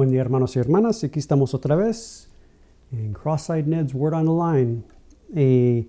Buen 0.00 0.10
día 0.10 0.22
hermanos 0.22 0.56
y 0.56 0.58
hermanas, 0.58 1.04
aquí 1.04 1.18
estamos 1.18 1.52
otra 1.52 1.76
vez 1.76 2.30
en 2.90 3.12
Cross-Eyed 3.12 3.66
Ned's 3.66 3.92
Word 3.92 4.14
on 4.14 4.24
the 4.24 4.58
Line. 4.58 4.82
Eh, 5.34 5.86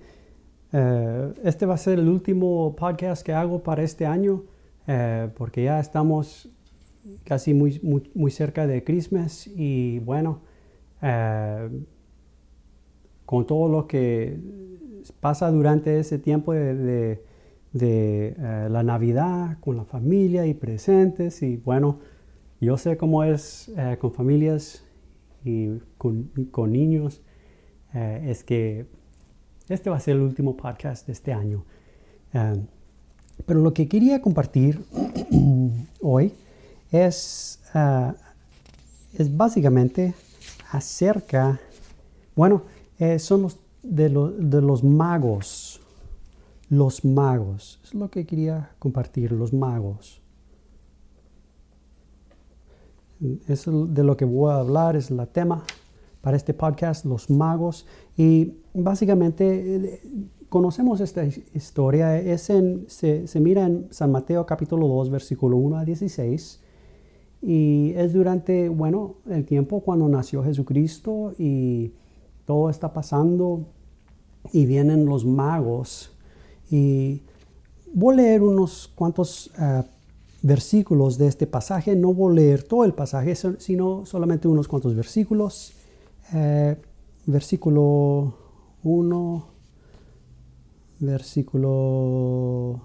este 1.46 1.66
va 1.66 1.76
a 1.76 1.78
ser 1.78 1.98
el 1.98 2.10
último 2.10 2.76
podcast 2.76 3.26
que 3.26 3.32
hago 3.32 3.64
para 3.64 3.84
este 3.84 4.06
año 4.06 4.44
eh, 4.86 5.30
porque 5.38 5.64
ya 5.64 5.80
estamos 5.80 6.50
casi 7.24 7.54
muy, 7.54 7.80
muy, 8.14 8.32
cerca 8.32 8.68
de 8.68 8.84
Christmas 8.84 9.48
y 9.48 10.00
bueno, 10.00 10.42
eh, 11.02 11.70
con 13.26 13.48
todo 13.48 13.70
lo 13.70 13.88
que 13.88 14.38
pasa 15.22 15.50
durante 15.52 15.98
ese 15.98 16.20
tiempo 16.20 16.52
de, 16.52 17.24
la 17.72 18.84
Navidad 18.84 19.58
con 19.62 19.78
la 19.78 19.86
familia 19.86 20.46
y 20.48 20.54
presentes 20.54 21.42
y 21.44 21.56
bueno, 21.56 22.00
yo 22.62 22.78
sé 22.78 22.96
cómo 22.96 23.24
es 23.24 23.72
con 24.00 24.14
familias 24.14 24.84
y 25.44 25.80
con, 25.98 26.32
niños, 26.72 27.22
es 27.94 28.44
que 28.44 28.86
este 29.74 29.90
va 29.90 29.98
a 29.98 30.00
ser 30.00 30.16
el 30.16 30.22
último 30.22 30.58
podcast 30.58 31.08
de 31.08 31.14
este 31.14 31.34
año. 31.34 31.64
Eh, 32.34 32.62
pero 33.46 33.62
lo 33.62 33.74
que 33.74 33.88
quería 33.88 34.22
compartir 34.22 34.84
hoy 36.02 36.34
es, 36.92 37.62
eh, 37.74 38.12
es 39.18 39.36
básicamente 39.36 40.14
acerca, 40.72 41.60
bueno, 42.36 42.64
eh, 43.00 43.18
son 43.20 43.44
los 43.44 43.58
de, 43.82 44.10
de, 44.10 44.62
los 44.62 44.84
magos. 44.84 45.82
Los 46.70 47.04
magos. 47.04 47.80
Es 47.84 47.94
lo 47.94 48.10
que 48.10 48.26
quería 48.26 48.72
compartir, 48.80 49.32
los 49.32 49.54
magos. 49.54 50.21
Es 53.48 53.66
de 53.68 54.04
lo 54.04 54.18
que 54.18 54.26
voy 54.26 54.52
a 54.52 54.56
hablar, 54.56 54.96
es 54.96 55.12
el 55.12 55.28
tema 55.28 55.64
para 56.22 56.38
este 56.38 56.54
podcast, 56.54 57.06
los 57.06 57.30
magos. 57.30 57.86
Y 58.18 58.54
básicamente 58.74 59.76
eh, 59.76 60.02
conocemos 60.50 61.02
esta 61.02 61.24
historia, 61.26 62.18
es 62.18 62.50
en, 62.50 62.86
se, 62.88 63.28
mira 63.40 63.66
en 63.66 63.88
San 63.92 64.12
Mateo 64.12 64.46
capítulo 64.46 64.88
2, 64.88 65.10
versículo 65.12 65.58
1 65.58 65.78
a 65.78 65.86
16. 65.86 66.60
Y 67.44 67.94
es 67.96 68.14
durante, 68.14 68.70
bueno, 68.70 69.16
el 69.30 69.46
tiempo 69.46 69.82
cuando 69.82 70.08
nació 70.08 70.44
Jesucristo 70.44 71.34
y 71.38 71.94
todo 72.46 72.70
está 72.70 72.92
pasando 72.92 73.68
y 74.52 74.66
vienen 74.66 75.06
los 75.06 75.26
magos. 75.26 76.12
Y 76.70 77.22
voy 77.94 78.14
a 78.14 78.18
leer 78.18 78.44
unos 78.44 78.92
cuantos 78.96 79.52
eh, 79.60 79.84
versículos 80.42 81.18
de 81.18 81.28
este 81.28 81.48
pasaje. 81.48 81.96
No 81.96 82.14
voy 82.14 82.34
a 82.34 82.36
leer 82.36 82.64
todo 82.64 82.84
el 82.84 82.94
pasaje, 82.94 83.36
sino 83.36 84.06
solamente 84.06 84.48
unos 84.48 84.68
cuantos 84.68 84.96
versículos. 84.96 85.74
Eh, 86.34 86.78
versículo 87.26 88.36
1, 88.84 89.46
versículo... 91.00 92.82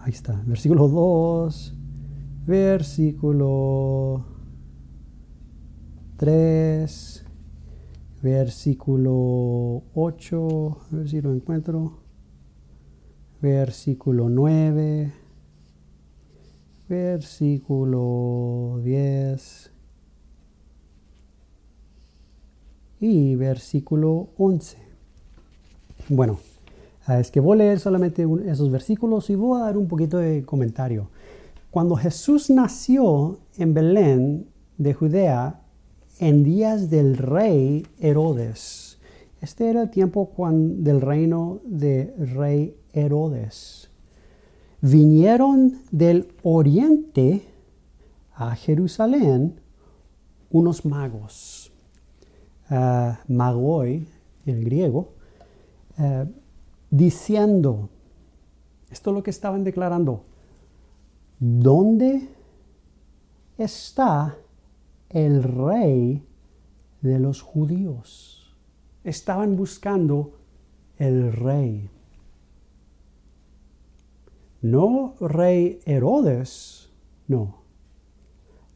Ahí 0.00 0.12
está, 0.12 0.42
versículo 0.46 0.88
2, 0.88 1.74
versículo 2.46 4.24
3, 6.16 7.24
versículo 8.22 9.82
8, 9.94 10.78
a 10.80 10.96
ver 10.96 11.08
si 11.08 11.20
lo 11.20 11.34
encuentro, 11.34 11.97
versículo 13.40 14.28
9, 14.28 15.12
versículo 16.88 18.80
10, 18.82 19.70
y 23.00 23.36
versículo 23.36 24.30
11. 24.36 24.76
Bueno, 26.08 26.38
es 27.08 27.30
que 27.30 27.40
voy 27.40 27.54
a 27.54 27.58
leer 27.58 27.80
solamente 27.80 28.26
esos 28.46 28.70
versículos 28.70 29.30
y 29.30 29.34
voy 29.34 29.60
a 29.60 29.64
dar 29.64 29.76
un 29.76 29.88
poquito 29.88 30.18
de 30.18 30.44
comentario. 30.44 31.10
Cuando 31.70 31.96
Jesús 31.96 32.50
nació 32.50 33.38
en 33.56 33.74
Belén 33.74 34.46
de 34.78 34.94
Judea 34.94 35.60
en 36.18 36.42
días 36.42 36.90
del 36.90 37.16
rey 37.16 37.86
Herodes, 38.00 38.87
este 39.40 39.70
era 39.70 39.82
el 39.82 39.90
tiempo 39.90 40.30
del 40.48 41.00
reino 41.00 41.60
de 41.64 42.14
rey 42.18 42.76
Herodes, 42.92 43.90
vinieron 44.80 45.82
del 45.90 46.32
oriente 46.42 47.42
a 48.34 48.54
Jerusalén 48.54 49.60
unos 50.50 50.84
magos 50.84 51.72
uh, 52.70 53.32
magoi 53.32 54.06
en 54.46 54.64
griego, 54.64 55.12
eh, 55.98 56.26
diciendo, 56.90 57.90
esto 58.90 59.10
es 59.10 59.14
lo 59.14 59.22
que 59.22 59.30
estaban 59.30 59.62
declarando, 59.62 60.24
¿dónde 61.38 62.28
está 63.58 64.36
el 65.10 65.42
rey 65.42 66.24
de 67.02 67.18
los 67.18 67.42
judíos? 67.42 68.37
Estaban 69.04 69.56
buscando 69.56 70.32
el 70.96 71.32
rey. 71.32 71.88
No 74.60 75.14
rey 75.20 75.80
Herodes, 75.84 76.90
no 77.28 77.58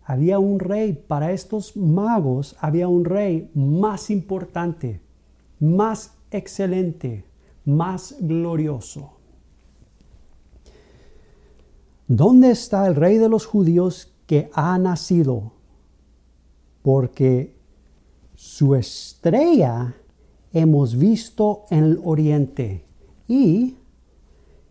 había 0.04 0.38
un 0.38 0.58
rey, 0.58 0.92
para 0.92 1.32
estos 1.32 1.76
magos 1.76 2.56
había 2.60 2.88
un 2.88 3.04
rey 3.04 3.50
más 3.54 4.10
importante, 4.10 5.00
más 5.60 6.14
excelente, 6.30 7.24
más 7.64 8.16
glorioso. 8.20 9.12
¿Dónde 12.08 12.50
está 12.50 12.86
el 12.86 12.96
rey 12.96 13.16
de 13.18 13.28
los 13.28 13.46
judíos 13.46 14.12
que 14.26 14.50
ha 14.52 14.76
nacido? 14.76 15.52
Porque 16.82 17.54
su 18.34 18.74
estrella 18.74 19.94
hemos 20.52 20.96
visto 20.96 21.64
en 21.70 21.84
el 21.84 22.00
oriente 22.04 22.84
y 23.28 23.76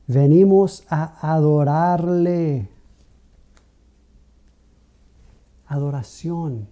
venimos 0.08 0.84
a 0.90 1.34
adorarle 1.34 2.70
adoración. 5.72 6.68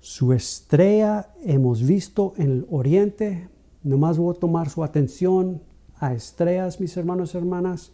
Su 0.00 0.32
estrella 0.32 1.32
hemos 1.44 1.84
visto 1.84 2.34
en 2.36 2.50
el 2.50 2.66
oriente. 2.70 3.48
Nomás 3.82 4.18
voy 4.18 4.34
a 4.34 4.38
tomar 4.38 4.70
su 4.70 4.84
atención 4.84 5.62
a 5.96 6.14
estrellas, 6.14 6.80
mis 6.80 6.96
hermanos 6.96 7.34
y 7.34 7.38
hermanas. 7.38 7.92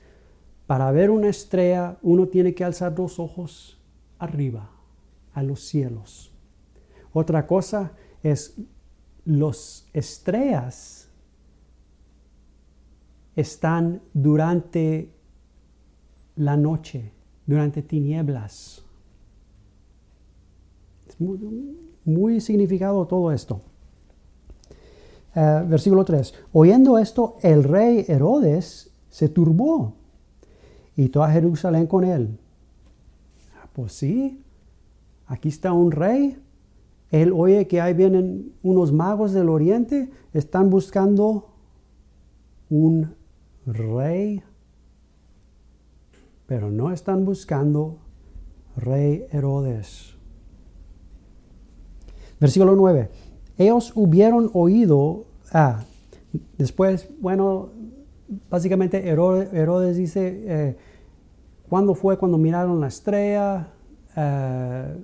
Para 0.67 0.91
ver 0.93 1.11
una 1.11 1.29
estrella, 1.29 1.97
uno 2.03 2.29
tiene 2.29 2.55
que 2.55 2.65
alzar 2.65 2.99
los 2.99 3.19
ojos 3.19 3.79
arriba, 4.19 4.71
a 5.33 5.43
los 5.43 5.61
cielos. 5.61 6.33
Otra 7.13 7.47
cosa 7.47 7.93
es 8.23 8.57
los 9.25 9.89
estrellas 9.93 11.09
están 13.37 14.01
durante 14.15 15.13
la 16.37 16.57
noche 16.57 17.13
durante 17.49 17.81
tinieblas. 17.81 18.83
Es 21.09 21.17
muy, 22.05 22.41
significado 22.41 23.07
todo 23.07 23.33
esto. 23.33 23.63
Eh, 25.35 25.65
versículo 25.67 26.05
3. 26.05 26.35
Oyendo 26.53 26.99
esto, 26.99 27.39
el 27.43 27.65
rey 27.65 28.05
Herodes 28.07 28.91
se 29.09 29.31
turbó 29.31 29.95
y 30.95 31.09
toda 31.09 31.33
Jerusalén 31.33 31.87
con 31.87 32.05
él. 32.05 32.39
Ah, 33.57 33.67
pues 33.73 33.95
sí, 33.95 34.43
aquí 35.27 35.49
está 35.49 35.73
un 35.73 35.91
rey. 35.91 36.39
Él 37.11 37.33
oye 37.33 37.67
que 37.67 37.81
ahí 37.81 37.95
vienen 37.95 38.53
unos 38.63 38.93
magos 38.93 39.33
del 39.33 39.49
oriente, 39.49 40.11
están 40.33 40.71
buscando 40.71 41.49
un 42.69 43.15
rey 43.67 44.43
pero 46.49 46.71
no 46.71 46.91
están 46.91 47.27
buscando 47.27 47.99
rey 48.75 49.27
Herodes. 49.31 50.15
Versículo 52.41 52.75
9. 52.75 53.11
Ellos 53.59 53.93
hubieron 53.95 54.51
oído, 54.55 55.27
ah, 55.53 55.85
después, 56.57 57.11
bueno, 57.21 57.69
básicamente 58.49 59.07
Herodes, 59.07 59.99
dice, 59.99 60.43
eh, 60.47 60.77
¿cuándo 61.69 61.95
fue 61.95 62.17
cuando 62.17 62.39
miraron 62.39 62.81
la 62.81 62.87
estrella? 62.89 63.69
Eh, 64.17 64.97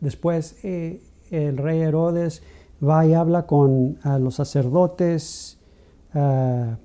después 0.00 0.58
eh, 0.64 1.00
el 1.32 1.56
rey 1.56 1.80
Herodes 1.80 2.42
va 2.86 3.06
y 3.06 3.14
habla 3.14 3.46
con 3.46 3.98
los 4.20 4.34
sacerdotes. 4.34 5.58
Eh, 6.14 6.76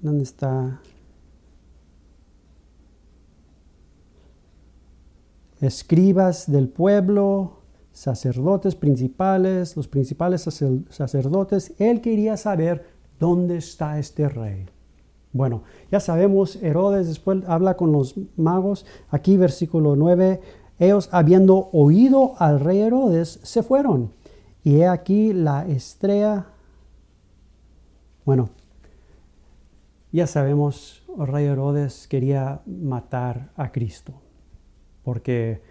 ¿Dónde 0.00 0.24
está? 0.24 0.80
Escribas 5.60 6.50
del 6.50 6.68
pueblo, 6.68 7.60
sacerdotes 7.92 8.74
principales, 8.74 9.74
los 9.74 9.88
principales 9.88 10.42
sacerdotes. 10.90 11.72
Él 11.78 12.02
quería 12.02 12.36
saber 12.36 12.84
dónde 13.18 13.56
está 13.56 13.98
este 13.98 14.28
rey. 14.28 14.66
Bueno, 15.32 15.62
ya 15.90 16.00
sabemos, 16.00 16.56
Herodes 16.62 17.08
después 17.08 17.42
habla 17.46 17.76
con 17.76 17.92
los 17.92 18.14
magos. 18.36 18.86
Aquí 19.10 19.36
versículo 19.36 19.96
9, 19.96 20.40
ellos 20.78 21.08
habiendo 21.12 21.68
oído 21.72 22.34
al 22.38 22.60
rey 22.60 22.78
Herodes, 22.80 23.40
se 23.42 23.62
fueron. 23.62 24.12
Y 24.62 24.76
he 24.76 24.88
aquí 24.88 25.32
la 25.32 25.66
estrella, 25.66 26.46
bueno, 28.24 28.50
ya 30.12 30.26
sabemos, 30.26 31.02
el 31.18 31.26
rey 31.26 31.46
Herodes 31.46 32.08
quería 32.08 32.60
matar 32.66 33.50
a 33.56 33.70
Cristo, 33.70 34.14
porque 35.04 35.62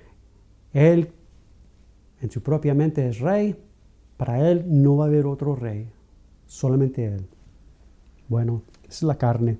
él 0.74 1.12
en 2.22 2.32
su 2.32 2.42
propia 2.42 2.74
mente 2.74 3.08
es 3.08 3.20
rey, 3.20 3.62
para 4.18 4.50
él 4.50 4.66
no 4.68 4.98
va 4.98 5.06
a 5.06 5.08
haber 5.08 5.26
otro 5.26 5.56
rey, 5.56 5.92
solamente 6.46 7.06
él. 7.06 7.28
Bueno, 8.28 8.62
es 8.88 9.04
la 9.04 9.16
carne. 9.16 9.58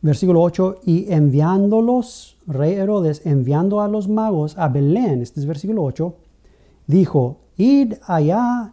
Versículo 0.00 0.42
8, 0.42 0.80
y 0.84 1.12
enviándolos, 1.12 2.38
rey 2.46 2.74
Herodes, 2.74 3.24
enviando 3.24 3.80
a 3.80 3.88
los 3.88 4.08
magos 4.08 4.56
a 4.58 4.68
Belén, 4.68 5.22
este 5.22 5.40
es 5.40 5.46
versículo 5.46 5.82
8, 5.84 6.14
dijo, 6.86 7.40
id 7.56 7.94
allá 8.06 8.72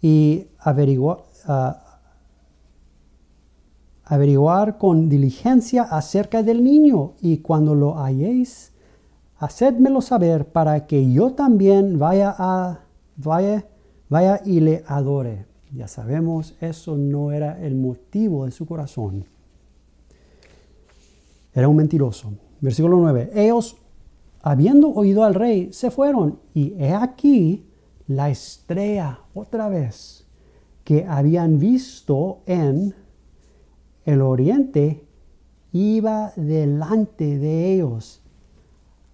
y 0.00 0.46
averiguar, 0.58 1.18
averiguar 4.04 4.78
con 4.78 5.08
diligencia 5.08 5.82
acerca 5.82 6.42
del 6.42 6.64
niño, 6.64 7.12
y 7.20 7.38
cuando 7.38 7.74
lo 7.74 7.98
halléis, 7.98 8.72
hacedmelo 9.36 10.00
saber 10.00 10.46
para 10.46 10.86
que 10.86 11.12
yo 11.12 11.32
también 11.32 11.98
vaya 11.98 12.34
a 12.38 12.80
vaya, 13.16 13.66
vaya 14.08 14.40
y 14.44 14.60
le 14.60 14.84
adore. 14.86 15.46
Ya 15.74 15.88
sabemos, 15.88 16.54
eso 16.60 16.96
no 16.96 17.32
era 17.32 17.60
el 17.62 17.74
motivo 17.74 18.44
de 18.44 18.50
su 18.50 18.66
corazón. 18.66 19.24
Era 21.52 21.68
un 21.68 21.76
mentiroso. 21.76 22.32
Versículo 22.60 22.98
9. 22.98 23.30
Ellos, 23.34 23.76
habiendo 24.40 24.88
oído 24.88 25.24
al 25.24 25.34
rey, 25.34 25.72
se 25.72 25.90
fueron. 25.90 26.40
Y 26.54 26.74
he 26.78 26.92
aquí 26.92 27.66
la 28.06 28.30
estrella 28.30 29.20
otra 29.34 29.68
vez 29.68 30.26
que 30.84 31.04
habían 31.06 31.58
visto 31.58 32.40
en 32.46 32.94
el 34.04 34.20
oriente 34.20 35.06
iba 35.72 36.32
delante 36.36 37.38
de 37.38 37.74
ellos 37.74 38.22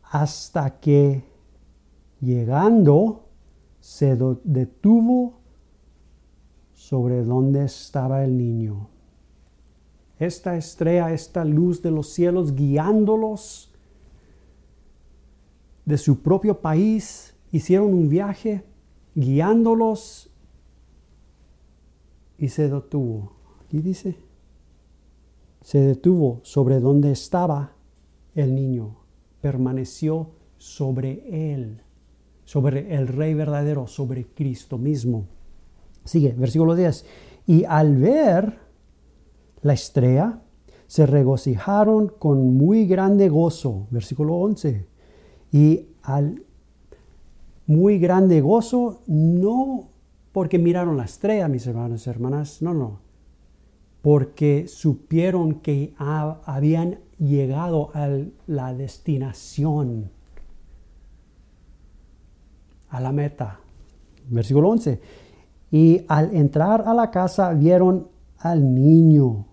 hasta 0.02 0.80
que 0.80 1.22
llegando 2.20 3.26
se 3.80 4.16
detuvo 4.44 5.40
sobre 6.74 7.22
donde 7.22 7.64
estaba 7.64 8.24
el 8.24 8.36
niño. 8.36 8.88
Esta 10.18 10.56
estrella, 10.56 11.12
esta 11.12 11.44
luz 11.44 11.80
de 11.82 11.90
los 11.90 12.08
cielos 12.10 12.54
guiándolos 12.54 13.72
de 15.84 15.96
su 15.96 16.20
propio 16.22 16.60
país, 16.60 17.34
hicieron 17.52 17.94
un 17.94 18.08
viaje 18.08 18.64
guiándolos 19.14 20.30
y 22.36 22.48
se 22.48 22.68
detuvo. 22.68 23.32
Aquí 23.64 23.80
dice, 23.80 24.16
se 25.62 25.80
detuvo 25.80 26.40
sobre 26.42 26.80
donde 26.80 27.12
estaba 27.12 27.72
el 28.34 28.54
niño, 28.54 28.96
permaneció 29.40 30.30
sobre 30.56 31.52
él, 31.52 31.82
sobre 32.44 32.94
el 32.94 33.08
Rey 33.08 33.34
verdadero, 33.34 33.86
sobre 33.86 34.26
Cristo 34.26 34.78
mismo. 34.78 35.26
Sigue, 36.04 36.32
versículo 36.32 36.74
10. 36.74 37.04
Y 37.46 37.64
al 37.64 37.96
ver 37.96 38.67
la 39.62 39.72
estrella, 39.72 40.40
se 40.86 41.06
regocijaron 41.06 42.08
con 42.08 42.56
muy 42.56 42.86
grande 42.86 43.28
gozo. 43.28 43.86
Versículo 43.90 44.36
11. 44.36 44.86
Y 45.52 45.86
al 46.02 46.42
muy 47.66 47.98
grande 47.98 48.40
gozo, 48.40 49.02
no 49.06 49.88
porque 50.32 50.58
miraron 50.58 50.96
la 50.96 51.04
estrella, 51.04 51.48
mis 51.48 51.66
hermanos 51.66 52.06
y 52.06 52.10
hermanas, 52.10 52.62
no, 52.62 52.72
no. 52.72 53.00
Porque 54.02 54.66
supieron 54.68 55.56
que 55.56 55.94
habían 55.98 57.00
llegado 57.18 57.90
a 57.94 58.08
la 58.46 58.72
destinación, 58.72 60.10
a 62.88 63.00
la 63.00 63.12
meta. 63.12 63.60
Versículo 64.30 64.68
11 64.70 65.00
y 65.70 66.04
al 66.08 66.34
entrar 66.34 66.84
a 66.86 66.94
la 66.94 67.10
casa 67.10 67.52
vieron 67.52 68.08
al 68.38 68.74
niño, 68.74 69.46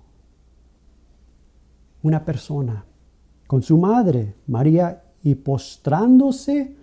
una 2.06 2.24
persona, 2.24 2.86
con 3.48 3.64
su 3.64 3.80
madre, 3.80 4.36
María, 4.46 5.02
y 5.24 5.34
postrándose 5.34 6.76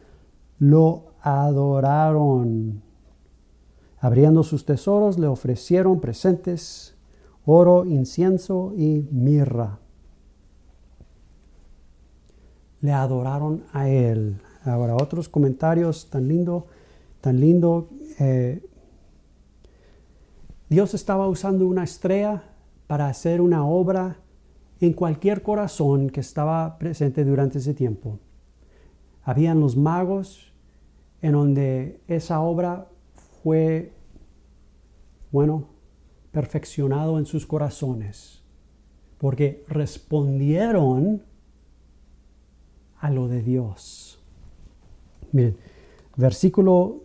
lo 0.58 1.12
adoraron. 1.20 2.82
Abriendo 4.00 4.42
sus 4.42 4.64
tesoros 4.64 5.20
le 5.20 5.28
ofrecieron 5.28 6.00
presentes, 6.00 6.96
oro, 7.46 7.84
incienso 7.84 8.72
y 8.76 9.06
mirra. 9.12 9.78
Le 12.80 12.92
adoraron 12.92 13.62
a 13.72 13.88
él. 13.88 14.40
Ahora 14.64 14.96
otros 14.96 15.28
comentarios 15.28 16.10
tan 16.10 16.26
lindo, 16.26 16.66
tan 17.20 17.38
lindo. 17.38 17.90
Eh, 18.18 18.60
Dios 20.68 20.94
estaba 20.94 21.28
usando 21.28 21.64
una 21.64 21.84
estrella 21.84 22.42
para 22.88 23.06
hacer 23.06 23.40
una 23.40 23.64
obra 23.64 24.16
en 24.86 24.94
cualquier 24.94 25.42
corazón 25.42 26.10
que 26.10 26.18
estaba 26.18 26.76
presente 26.76 27.24
durante 27.24 27.58
ese 27.58 27.72
tiempo. 27.72 28.18
Habían 29.22 29.60
los 29.60 29.76
magos 29.76 30.52
en 31.20 31.32
donde 31.32 32.00
esa 32.08 32.40
obra 32.40 32.88
fue, 33.42 33.92
bueno, 35.30 35.68
perfeccionado 36.32 37.18
en 37.20 37.26
sus 37.26 37.46
corazones, 37.46 38.42
porque 39.18 39.64
respondieron 39.68 41.22
a 42.98 43.08
lo 43.10 43.28
de 43.28 43.40
Dios. 43.40 44.20
Miren, 45.30 45.56
versículo, 46.16 47.04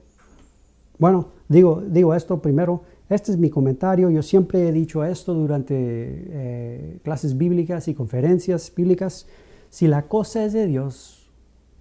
bueno, 0.97 1.27
digo, 1.47 1.83
digo 1.85 2.15
esto 2.15 2.41
primero, 2.41 2.81
este 3.09 3.31
es 3.31 3.37
mi 3.37 3.49
comentario. 3.49 4.09
Yo 4.09 4.21
siempre 4.21 4.67
he 4.67 4.71
dicho 4.71 5.03
esto 5.03 5.33
durante 5.33 5.75
eh, 5.77 6.99
clases 7.03 7.37
bíblicas 7.37 7.87
y 7.87 7.93
conferencias 7.93 8.73
bíblicas. 8.75 9.27
Si 9.69 9.87
la 9.87 10.07
cosa 10.07 10.43
es 10.43 10.53
de 10.53 10.67
Dios, 10.67 11.29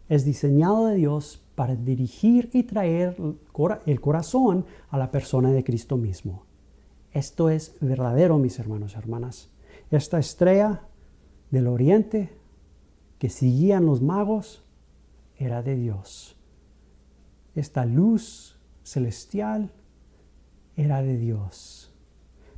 es 0.09 0.25
diseñado 0.25 0.87
de 0.87 0.97
Dios 0.97 1.43
para 1.57 1.75
dirigir 1.75 2.51
y 2.53 2.63
traer 2.63 3.17
el 3.87 4.01
corazón 4.01 4.67
a 4.91 4.99
la 4.99 5.11
persona 5.11 5.51
de 5.51 5.65
Cristo 5.65 5.97
mismo. 5.97 6.45
Esto 7.13 7.51
es 7.51 7.75
verdadero, 7.81 8.39
mis 8.39 8.59
hermanos 8.59 8.93
y 8.95 8.99
hermanas. 8.99 9.49
Esta 9.91 10.19
estrella 10.19 10.83
del 11.51 11.67
oriente 11.67 12.31
que 13.19 13.31
seguían 13.31 13.87
los 13.87 14.03
magos 14.03 14.63
era 15.39 15.63
de 15.63 15.77
Dios. 15.77 16.37
Esta 17.55 17.87
luz 17.87 18.59
celestial 18.83 19.73
era 20.77 21.03
de 21.03 21.17
Dios, 21.17 21.93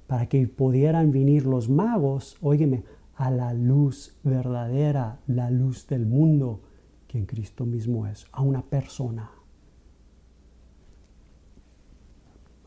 para 0.06 0.28
que 0.28 0.46
pudieran 0.48 1.12
venir 1.12 1.46
los 1.46 1.68
magos, 1.68 2.36
óyeme, 2.40 2.84
a 3.14 3.30
la 3.30 3.52
luz 3.52 4.16
verdadera, 4.22 5.20
la 5.26 5.50
luz 5.50 5.86
del 5.86 6.06
mundo, 6.06 6.62
que 7.06 7.18
en 7.18 7.26
Cristo 7.26 7.64
mismo 7.64 8.06
es, 8.06 8.26
a 8.32 8.42
una 8.42 8.62
persona. 8.62 9.30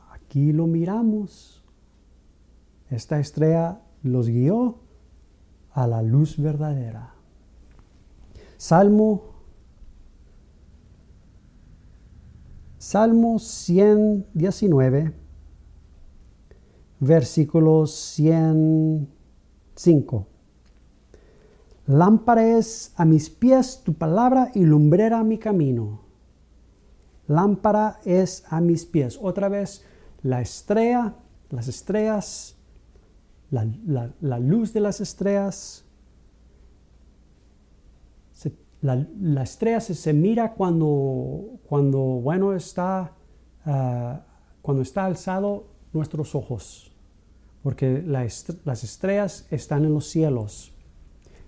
Aquí 0.09 0.51
lo 0.51 0.67
miramos. 0.67 1.63
Esta 2.89 3.19
estrella 3.19 3.81
los 4.03 4.27
guió 4.27 4.79
a 5.71 5.87
la 5.87 6.01
luz 6.01 6.37
verdadera. 6.37 7.13
Salmo 8.57 9.31
Salmo 12.77 13.39
119 13.39 15.20
versículo 17.01 17.85
105. 17.85 20.27
Lámpara 21.87 22.57
es 22.57 22.93
a 22.95 23.03
mis 23.03 23.29
pies 23.29 23.81
tu 23.83 23.95
palabra 23.95 24.49
y 24.55 24.63
lumbrera 24.63 25.21
mi 25.25 25.37
camino. 25.37 26.03
Lámpara 27.27 27.99
es 28.05 28.45
a 28.49 28.61
mis 28.61 28.85
pies. 28.85 29.19
Otra 29.21 29.49
vez, 29.49 29.83
la 30.23 30.39
estrella, 30.39 31.15
las 31.49 31.67
estrellas, 31.67 32.55
la, 33.49 33.67
la 34.21 34.39
luz 34.39 34.71
de 34.71 34.79
las 34.79 35.01
estrellas 35.01 35.83
La, 38.81 39.43
estrella 39.43 39.79
se, 39.79 40.13
mira 40.13 40.55
cuando, 40.55 41.59
cuando 41.69 41.99
bueno, 41.99 42.53
está, 42.53 43.13
ah, 43.63 44.21
cuando 44.63 44.81
está 44.81 45.05
alzado 45.05 45.67
nuestros 45.93 46.33
ojos, 46.33 46.90
porque 47.63 48.01
las 48.03 48.83
estrellas 48.83 49.45
están 49.51 49.85
en 49.85 49.93
los 49.93 50.07
cielos. 50.07 50.73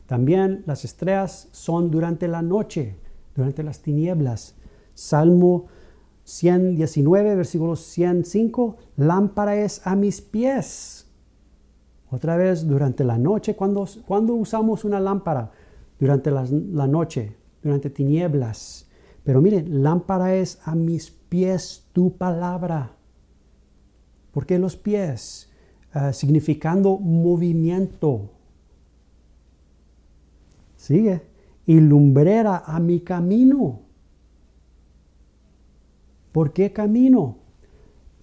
También 0.05 0.63
las 0.65 0.85
estrellas 0.85 1.47
son 1.51 1.89
durante 1.89 2.27
la 2.27 2.41
noche, 2.41 2.97
durante 3.35 3.63
las 3.63 3.81
tinieblas. 3.81 4.55
Salmo 4.93 5.67
119, 6.23 7.35
versículo 7.35 7.75
105, 7.75 8.77
lámpara 8.97 9.55
es 9.55 9.85
a 9.85 9.95
mis 9.95 10.21
pies. 10.21 11.07
Otra 12.09 12.37
vez, 12.37 12.67
durante 12.67 13.03
la 13.03 13.17
noche, 13.17 13.55
cuando, 13.55 13.87
usamos 14.35 14.85
una 14.85 14.99
lámpara? 14.99 15.51
Durante 15.99 16.29
la, 16.29 16.45
noche, 16.87 17.35
durante 17.63 17.89
tinieblas. 17.89 18.87
Pero 19.23 19.41
miren, 19.41 19.81
lámpara 19.81 20.35
es 20.35 20.59
a 20.63 20.75
mis 20.75 21.09
pies 21.09 21.87
tu 21.91 22.15
palabra. 22.15 22.91
¿Por 24.31 24.45
qué 24.45 24.59
los 24.59 24.75
pies? 24.75 25.49
Ah, 25.93 26.11
significando 26.11 26.97
movimiento. 26.97 28.31
Sigue. 30.75 31.21
Y 31.65 31.79
lumbrera 31.79 32.63
a 32.65 32.79
mi 32.79 32.99
camino. 33.01 33.81
¿Por 36.31 36.51
qué 36.51 36.73
camino? 36.73 37.37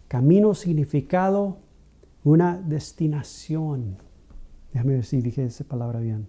Camino 0.08 0.52
significado 0.54 1.58
una 2.24 2.60
destinación. 2.60 3.96
Déjame 4.72 4.94
ver 4.94 5.04
si 5.04 5.22
dije 5.22 5.44
esa 5.44 5.64
palabra 5.64 6.00
bien. 6.00 6.26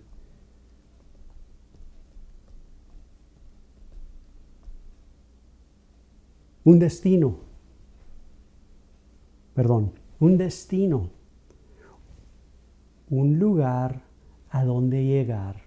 Un 6.63 6.77
destino. 6.77 7.37
Perdón, 9.55 9.91
un 10.19 10.37
destino. 10.37 11.20
Un 13.11 13.37
lugar 13.37 14.01
a 14.49 14.65
donde 14.65 15.05
llegar. 15.05 15.57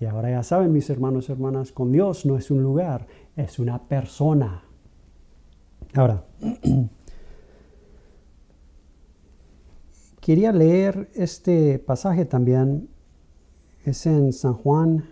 Y 0.00 0.06
ahora 0.06 0.30
ya 0.30 0.42
saben, 0.42 0.72
mis 0.72 0.88
hermanos 0.88 1.28
y 1.28 1.32
hermanas, 1.32 1.70
con 1.70 1.92
Dios 1.92 2.24
no 2.24 2.38
es 2.38 2.50
un 2.50 2.62
lugar, 2.62 3.06
es 3.36 3.58
una 3.58 3.82
persona. 3.82 4.64
Ahora, 5.94 6.24
quería 10.20 10.52
leer 10.52 11.10
este 11.14 11.78
pasaje 11.78 12.24
también. 12.24 12.88
Es 13.84 14.06
en 14.06 14.32
San 14.32 14.54
Juan 14.54 15.04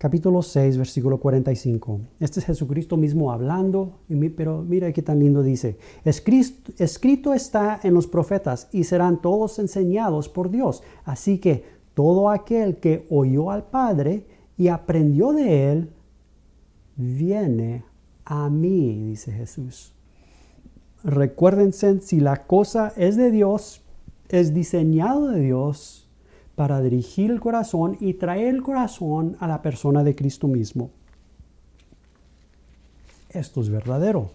capítulo 0.00 0.40
6, 0.40 0.78
versículo 0.78 1.18
45. 1.18 2.00
Este 2.20 2.40
es 2.40 2.46
Jesucristo 2.46 2.96
mismo 2.96 3.32
hablando, 3.32 3.98
pero 4.34 4.62
mira 4.66 4.90
qué 4.94 5.02
tan 5.02 5.18
lindo 5.18 5.42
dice. 5.42 5.76
Escrito 6.06 7.34
está 7.34 7.78
en 7.82 7.92
los 7.92 8.06
profetas 8.06 8.70
y 8.72 8.84
serán 8.84 9.20
todos 9.20 9.58
enseñados 9.58 10.30
por 10.30 10.50
Dios. 10.50 10.82
Así 11.04 11.36
que 11.36 11.64
todo 11.92 12.30
aquel 12.30 12.78
que 12.78 13.06
oyó 13.10 13.50
al 13.50 13.64
Padre 13.64 14.24
y 14.56 14.68
aprendió 14.68 15.34
de 15.34 15.70
él, 15.70 15.90
viene 16.96 17.84
a 18.24 18.48
mí, 18.48 19.04
dice 19.04 19.32
Jesús. 19.32 19.92
Recuérdense, 21.04 22.00
si 22.00 22.20
la 22.20 22.46
cosa 22.46 22.94
es 22.96 23.16
de 23.16 23.30
Dios, 23.30 23.82
es 24.30 24.54
diseñado 24.54 25.28
de 25.28 25.40
Dios 25.40 26.09
para 26.60 26.82
dirigir 26.82 27.30
el 27.30 27.40
corazón 27.40 27.96
y 28.00 28.12
traer 28.12 28.54
el 28.54 28.62
corazón 28.62 29.34
a 29.40 29.48
la 29.48 29.62
persona 29.62 30.04
de 30.04 30.14
Cristo 30.14 30.46
mismo. 30.46 30.90
Esto 33.30 33.62
es 33.62 33.70
verdadero. 33.70 34.32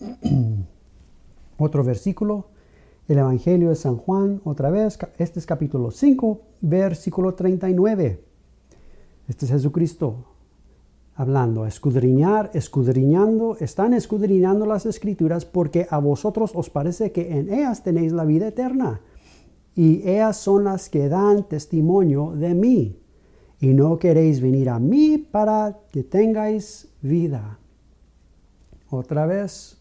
Otro 1.58 1.84
versículo, 1.84 2.46
el 3.08 3.18
Evangelio 3.18 3.68
de 3.68 3.76
San 3.76 3.98
Juan, 3.98 4.40
otra 4.42 4.70
vez, 4.70 4.98
este 5.18 5.38
es 5.38 5.44
capítulo 5.44 5.90
5, 5.90 6.40
versículo 6.62 7.34
39. 7.34 8.24
Este 9.28 9.44
es 9.44 9.50
Jesucristo 9.50 10.24
hablando, 11.14 11.66
escudriñar, 11.66 12.52
escudriñando, 12.54 13.58
están 13.60 13.92
escudriñando 13.92 14.64
las 14.64 14.86
escrituras 14.86 15.44
porque 15.44 15.86
a 15.90 15.98
vosotros 15.98 16.52
os 16.54 16.70
parece 16.70 17.12
que 17.12 17.36
en 17.36 17.52
ellas 17.52 17.82
tenéis 17.82 18.12
la 18.12 18.24
vida 18.24 18.48
eterna 18.48 19.02
y 19.76 20.08
ellas 20.08 20.38
son 20.38 20.64
las 20.64 20.88
que 20.88 21.08
dan 21.08 21.44
testimonio 21.44 22.32
de 22.32 22.54
mí 22.54 22.98
y 23.60 23.68
no 23.68 23.98
queréis 23.98 24.40
venir 24.40 24.70
a 24.70 24.78
mí 24.78 25.18
para 25.18 25.78
que 25.92 26.02
tengáis 26.02 26.88
vida. 27.02 27.58
Otra 28.88 29.26
vez, 29.26 29.78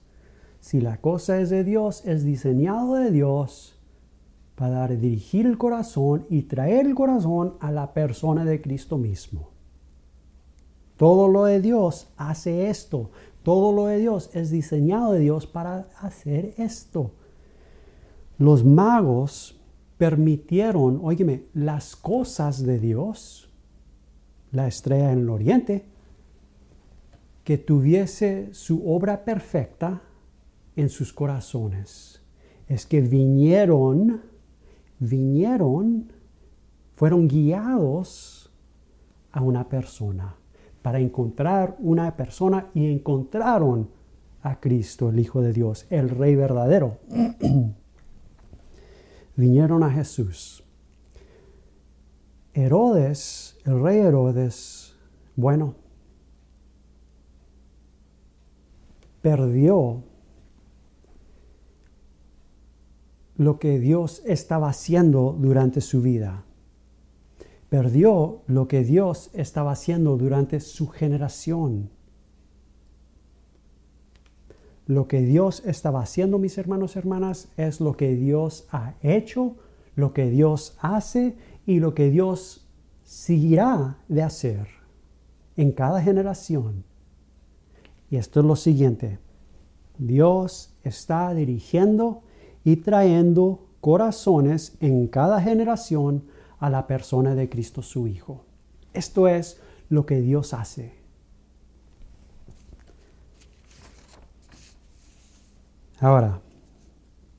si 0.60 0.82
la 0.82 0.98
cosa 0.98 1.40
es 1.40 1.50
de 1.50 1.64
Dios, 1.64 2.06
es 2.06 2.26
diseñado 2.26 2.96
de 2.96 3.12
Dios 3.12 3.80
para 4.56 4.88
dirigir 4.88 5.46
el 5.46 5.58
corazón 5.58 6.26
y 6.30 6.44
traer 6.44 6.88
el 6.88 6.96
corazón 6.96 7.56
a 7.62 7.72
la 7.72 7.94
persona 7.94 8.44
de 8.44 8.62
Cristo 8.62 8.98
mismo. 8.98 9.50
Todo 10.98 11.28
lo 11.30 11.46
de 11.46 11.62
Dios 11.62 12.08
hace 12.18 12.70
esto. 12.70 13.12
Todo 13.44 13.72
lo 13.72 13.86
de 13.88 14.00
Dios 14.00 14.30
es 14.34 14.50
diseñado 14.50 15.12
de 15.12 15.20
Dios 15.20 15.46
para 15.46 15.88
hacer 16.02 16.54
esto. 16.58 17.12
Los 18.38 18.66
magos 18.66 19.55
permitieron, 19.98 21.00
óyeme, 21.04 21.46
las 21.54 21.96
cosas 21.96 22.64
de 22.66 22.80
Dios, 22.80 23.50
la 24.52 24.68
estrella 24.68 25.12
en 25.12 25.20
el 25.20 25.30
oriente, 25.30 25.86
que 27.44 27.58
tuviese 27.58 28.54
su 28.54 28.90
obra 28.90 29.24
perfecta 29.24 30.02
en 30.76 30.90
sus 30.90 31.14
corazones. 31.14 32.22
Es 32.68 32.86
que 32.86 33.02
vinieron, 33.02 34.22
vinieron, 35.00 36.12
fueron 36.96 37.28
guiados 37.28 38.52
a 39.32 39.42
una 39.42 39.70
persona 39.70 40.36
para 40.82 41.00
encontrar 41.00 41.76
una 41.80 42.16
persona 42.16 42.70
y 42.74 42.92
encontraron 42.92 43.90
a 44.42 44.60
Cristo, 44.60 45.10
el 45.10 45.20
Hijo 45.20 45.42
de 45.42 45.54
Dios, 45.54 45.86
el 45.90 46.10
Rey 46.10 46.36
verdadero. 46.36 46.98
Vinieron 49.36 49.84
a 49.84 49.92
Jesús. 49.92 50.64
Herodes, 52.54 53.58
el 53.66 53.82
rey 53.82 54.00
Herodes, 54.00 54.96
bueno, 55.36 55.76
perdió 59.22 60.04
lo 63.38 63.60
que 63.60 63.80
Dios 63.80 64.22
estaba 64.26 64.70
haciendo 64.70 65.36
durante 65.38 65.82
su 65.82 66.02
vida 66.02 66.46
perdió 67.76 68.42
lo 68.48 68.70
que 68.70 68.86
Dios 68.86 69.30
estaba 69.34 69.72
haciendo 69.72 70.16
durante 70.16 70.62
su 70.62 70.88
generación. 70.88 71.90
Lo 74.88 75.08
que 75.08 75.22
Dios 75.22 75.64
estaba 75.66 76.02
haciendo, 76.02 76.38
mis 76.38 76.58
hermanos 76.58 76.96
y 76.96 77.00
hermanas, 77.00 77.50
es 77.58 77.82
lo 77.82 77.98
que 77.98 78.16
Dios 78.16 78.68
ha 78.72 78.94
hecho, 79.02 79.56
lo 79.96 80.14
que 80.14 80.30
Dios 80.30 80.78
hace 80.80 81.36
y 81.66 81.80
lo 81.80 81.96
que 81.96 82.10
Dios 82.10 82.68
seguirá 83.04 83.98
de 84.08 84.22
hacer 84.22 84.68
en 85.56 85.72
cada 85.72 86.02
generación. 86.02 86.84
Y 88.10 88.18
esto 88.18 88.42
es 88.42 88.46
lo 88.46 88.56
siguiente. 88.56 89.20
Dios 89.98 90.74
está 90.84 91.34
dirigiendo 91.34 92.22
y 92.64 92.78
trayendo 92.78 93.68
corazones 93.82 94.76
en 94.82 95.08
cada 95.08 95.42
generación 95.42 96.26
a 96.60 96.70
la 96.70 96.88
persona 96.88 97.36
de 97.36 97.50
Cristo 97.50 97.82
su 97.82 98.08
Hijo. 98.08 98.44
Esto 98.94 99.28
es 99.28 99.60
lo 99.90 100.06
que 100.06 100.22
Dios 100.22 100.54
hace. 100.54 101.05
Ahora, 106.00 106.42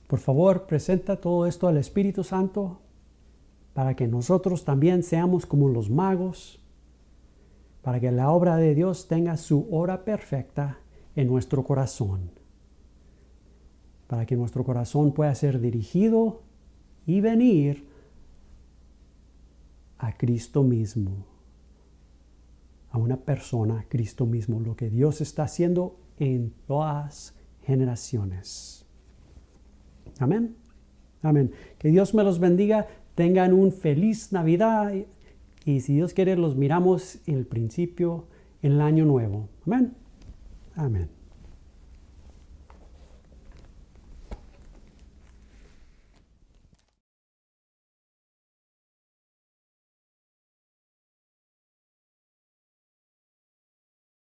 por 0.07 0.19
favor, 0.19 0.67
presenta 0.67 1.21
todo 1.21 1.47
esto 1.47 1.69
al 1.69 1.77
Espíritu 1.77 2.25
Santo 2.25 2.81
para 3.75 3.95
que 3.95 4.09
nosotros 4.09 4.65
también 4.65 5.03
seamos 5.03 5.45
como 5.45 5.69
los 5.69 5.91
magos, 5.91 6.59
para 7.83 8.01
que 8.01 8.11
la 8.11 8.31
obra 8.31 8.57
de 8.57 8.75
Dios 8.75 9.09
tenga 9.09 9.37
su 9.37 9.69
hora 9.71 10.05
perfecta 10.05 10.79
en 11.15 11.29
nuestro 11.29 11.65
corazón, 11.65 12.31
para 14.07 14.25
que 14.25 14.37
nuestro 14.37 14.65
corazón 14.65 15.13
pueda 15.13 15.35
ser 15.35 15.61
dirigido 15.61 16.41
y 17.07 17.21
venir 17.21 17.87
a 19.99 20.17
Cristo 20.17 20.63
mismo, 20.63 21.27
a 22.91 22.99
una 22.99 23.19
persona, 23.19 23.85
Cristo 23.89 24.25
mismo, 24.25 24.61
lo 24.61 24.75
que 24.77 24.89
Dios 24.89 25.21
está 25.21 25.43
haciendo 25.43 25.99
en 26.19 26.55
todas 26.67 27.36
generaciones. 27.67 28.87
Amén. 30.19 30.57
Amén. 31.23 31.53
Que 31.79 31.89
Dios 31.89 32.15
me 32.15 32.23
los 32.23 32.39
bendiga. 32.39 32.87
Tengan 33.15 33.53
un 33.53 33.73
feliz 33.73 34.33
Navidad 34.33 34.93
Y 35.65 35.81
si 35.81 35.95
Dios 35.95 36.15
quiere, 36.15 36.37
los 36.37 36.55
miramos 36.55 37.19
en 37.27 37.39
el 37.39 37.47
principio, 37.47 38.29
en 38.63 38.73
el 38.73 38.81
año 38.81 39.05
nuevo. 39.05 39.49
Amén. 39.67 39.95
Amén. 40.77 41.16